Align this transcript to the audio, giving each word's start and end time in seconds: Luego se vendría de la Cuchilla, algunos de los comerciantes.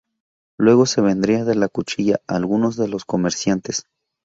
Luego 0.59 0.87
se 0.87 0.99
vendría 1.01 1.45
de 1.45 1.53
la 1.53 1.69
Cuchilla, 1.69 2.21
algunos 2.25 2.75
de 2.75 2.87
los 2.87 3.05
comerciantes. 3.05 3.85